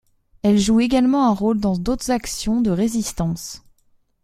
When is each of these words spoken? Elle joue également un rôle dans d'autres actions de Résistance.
Elle 0.41 0.57
joue 0.57 0.79
également 0.79 1.27
un 1.27 1.31
rôle 1.35 1.59
dans 1.59 1.77
d'autres 1.77 2.09
actions 2.09 2.59
de 2.61 2.71
Résistance. 2.71 3.61